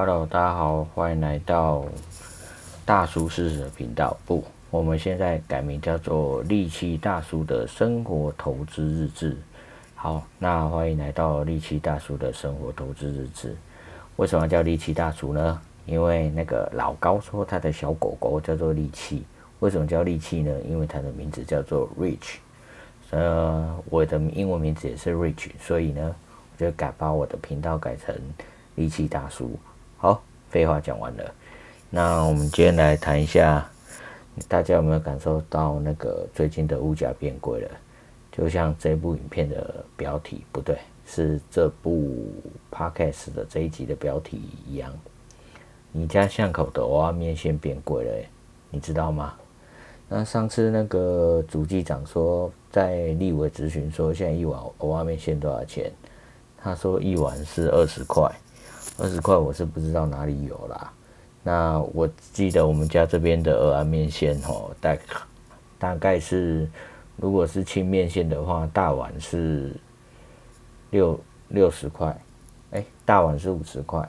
[0.00, 1.84] Hello，大家好，欢迎来到
[2.86, 4.16] 大叔试试的频道。
[4.24, 9.36] 不，我们现在改名叫做利器大叔的生活投资日志。
[9.96, 13.56] 好，那欢迎来到利器大叔的生活投资日志。
[14.14, 15.60] 为什么叫利器大叔呢？
[15.84, 19.24] 因为那个老高说他的小狗狗叫做利器。
[19.58, 20.60] 为什么叫利器呢？
[20.68, 22.36] 因为它的名字叫做 Rich。
[23.10, 26.14] 呃，我的英文名字也是 Rich，所以呢，
[26.52, 28.14] 我就改把我的频道改成
[28.76, 29.58] 利器大叔。
[30.00, 31.34] 好，废话讲完了，
[31.90, 33.68] 那我们今天来谈一下，
[34.46, 37.70] 大家有没有感受到那个最近的物价变贵了？
[38.30, 42.32] 就像这部影片的标题，不对，是这部
[42.70, 44.92] Podcast 的这一集的标题一样。
[45.90, 48.26] 你家巷口的蚵仔面线变贵了，
[48.70, 49.34] 你知道吗？
[50.08, 55.90] 那上次那个主机长说，在立委咨询说，现在一碗蚵仔面线多少钱？
[56.56, 58.32] 他说一碗是二十块。
[58.96, 60.92] 二十块我是不知道哪里有啦。
[61.42, 64.96] 那我记得我们家这边的蚵仔面线吼，大
[65.78, 66.68] 大概是，
[67.16, 69.74] 如果是清面线的话，大碗是
[70.90, 72.14] 六六十块，
[72.72, 74.06] 哎，大碗是五十块，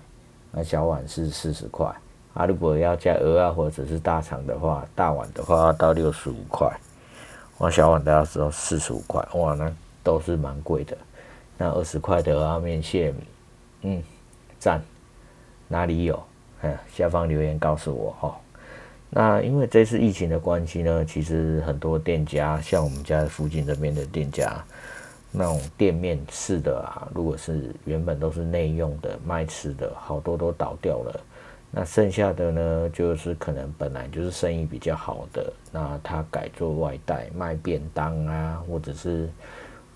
[0.52, 1.94] 那小碗是四十块。
[2.34, 6.68] 啊，如果要加鹅啊或者是大肠的话，大碗的话要到六十五块，
[7.60, 9.72] 哇，小碗都要只有四十五块，哇，那
[10.04, 10.98] 都是蛮贵的。
[11.58, 13.14] 那二十块的鹅面线，
[13.84, 14.04] 嗯。
[14.60, 14.82] 赞，
[15.68, 16.22] 哪里有？
[16.62, 18.38] 嗯，下方留言告诉我哈。
[19.10, 24.62] 那因为这次疫情的关系呢，其实很多店家，像我们家附近这边的店家，
[25.32, 31.20] 那种店面式的啊，如果是原本都是内用的卖吃的，好多都倒掉了。
[31.72, 39.30] 那剩下的呢，就是可能本来就是生意比较好的，那他改做外带卖便当啊，或者是。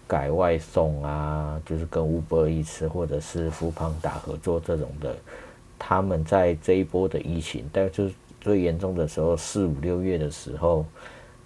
[0.08, 5.16] 改外送啊，就是跟 Uber Eats 或者是 Foodpanda 合作这种的，
[5.80, 10.86] 他们在这一波的疫情，但就是最严重的时候，四五六月的时候，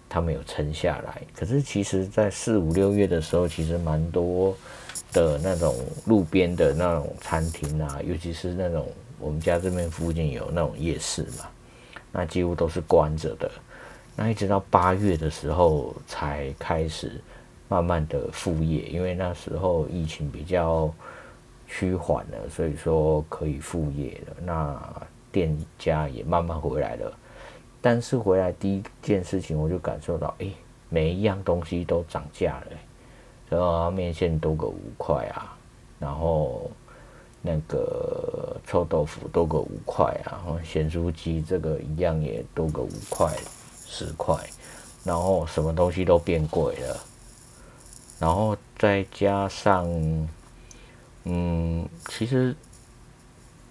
[0.10, 1.22] 他们有撑下来。
[1.36, 4.56] 可是其实，在四五六月的时候，其实蛮多
[5.14, 5.76] 的那种
[6.06, 8.88] 路边的那种餐厅啊，尤其是那种
[9.20, 11.46] 我们家这边附近有那种夜市嘛，
[12.12, 13.50] 那几乎都是关着的。
[14.16, 17.22] 那一直到八月的时候才开始。
[17.70, 20.90] 慢慢的复业，因为那时候疫情比较
[21.68, 24.38] 趋缓了，所以说可以复业了。
[24.44, 27.12] 那店家也慢慢回来了，
[27.82, 30.48] 但是回来第一件事情，我就感受到，哎，
[30.90, 32.68] 每一样东西都涨价了。
[33.50, 35.56] 然后面线多个五块啊，
[36.00, 36.72] 然后
[37.42, 43.34] 那个臭豆腐多个五块啊，咸酥鸡这个一样也多个五块、
[43.86, 44.36] 十块，
[45.04, 46.98] 然后什么东西都变贵了。
[48.20, 49.88] 然后再加上，
[51.26, 52.56] 嗯，其实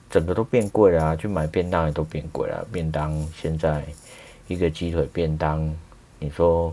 [0.08, 2.64] 整个都变贵了啊，去买便当也都变贵了。
[2.70, 3.84] 便当现在
[4.46, 5.74] 一个鸡腿便当，
[6.20, 6.72] 你说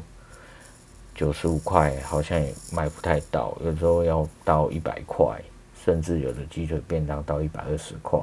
[1.16, 5.42] 九十五块，好像也买不太到，有时候要到一百块，
[5.84, 8.20] 甚至有的鸡腿便当到一百二十块，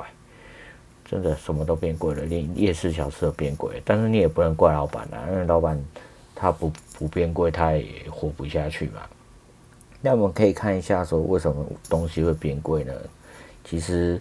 [1.05, 3.83] 真的什么都变贵了，连夜市小吃都变贵。
[3.85, 5.83] 但是你也不能怪老板啊，因为老板
[6.37, 9.03] 他不不变贵，他也活不下去嘛。
[10.03, 12.93] 那我们可以看一下，说为什么东西会变贵呢？
[13.63, 14.21] 其实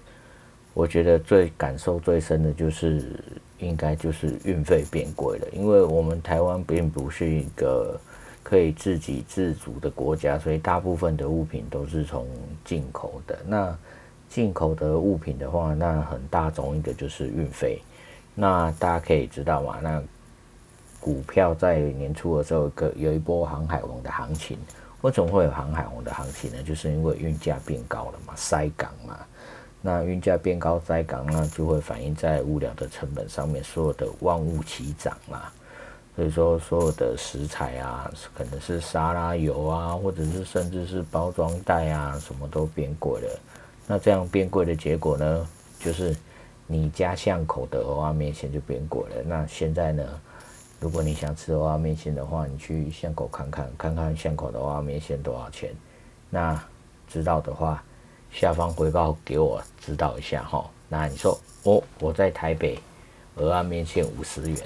[0.74, 3.18] 我觉得最感受最深的就是，
[3.60, 5.48] 应该就是运费变贵了。
[5.54, 8.00] 因为我们台湾并不是一个
[8.44, 12.28] 可以自给自足的国家，所以大部分的物品都是从
[12.66, 13.40] 进口的。
[13.48, 13.78] 那
[14.28, 17.82] 进口的物品的话，那很大宗一个就是运费。
[18.36, 20.04] 那大家可以知道嘛，那
[21.00, 24.58] 股票在年初的时候，有有一波航海王的行情。
[25.02, 26.62] 为什么会有航海王的行情呢？
[26.62, 29.18] 就是因为运价变高了嘛，塞港嘛。
[29.82, 35.44] 那运价变高塞港，那就会反映在物料的成本上面，所有的万物齐涨嘛。
[36.18, 43.40] 所以说，所有的食材啊，可能是沙拉油啊，或者是甚至是包装袋啊，什么都变贵了。
[43.88, 45.48] 那这样变贵的结果呢，
[45.80, 46.14] 就是
[46.68, 49.24] 你家巷口的蚵仔面线就变贵了。
[49.26, 50.04] 那现在呢？
[50.80, 55.76] 如果你想吃蚵仔面线的话，你去巷口看看，看看巷口的蚵仔面线多少钱。
[56.30, 56.58] 那
[57.06, 57.84] 知道的话，
[58.32, 60.66] 下方回报给我知道一下哈。
[60.88, 62.80] 那你说，哦，我在台北
[63.38, 64.58] 蚵仔面线五十元，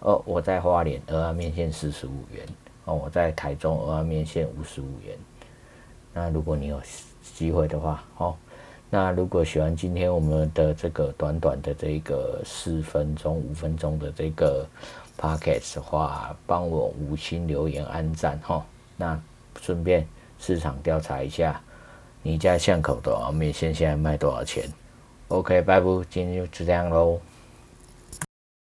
[0.00, 2.46] 哦，我在花莲蚵仔面线四十五元，
[2.84, 5.16] 哦，我在台中蚵仔面线五十五元。
[6.12, 6.78] 那如果你有
[7.34, 8.36] 机会的话，哦，
[8.90, 14.66] 那如果喜欢今天我们的这个短短的这个四分钟、五分钟的这个。
[15.18, 18.64] Podcast 的话，帮我五星留言、按赞哈。
[18.96, 19.20] 那
[19.60, 20.06] 顺便
[20.38, 21.60] 市场调查一下，
[22.22, 24.64] 你家巷口的面线现在卖多少钱
[25.28, 27.20] ？OK，拜拜，今天就这样喽。